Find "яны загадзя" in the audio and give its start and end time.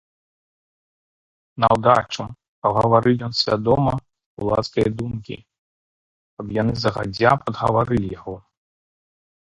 6.61-7.29